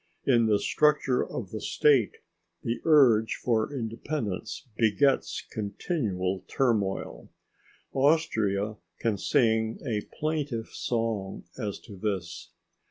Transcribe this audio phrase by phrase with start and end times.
[0.25, 2.13] In the structure of the State
[2.63, 7.29] the urge for independence begets continual turmoil.
[7.93, 12.49] Austria can sing a plaintive song as to this.